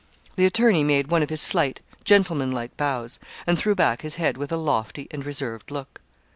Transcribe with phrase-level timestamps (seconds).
[0.35, 4.51] The attorney made one of his slight, gentlemanlike bows, and threw back his head with
[4.51, 6.01] a lofty and reserved look.